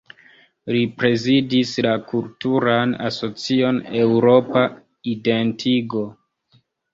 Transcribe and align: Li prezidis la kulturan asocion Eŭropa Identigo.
Li 0.75 0.79
prezidis 1.01 1.73
la 1.85 1.91
kulturan 2.13 2.95
asocion 3.09 3.77
Eŭropa 4.01 4.65
Identigo. 5.13 6.03